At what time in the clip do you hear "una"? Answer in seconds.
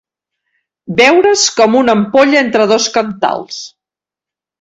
1.81-1.95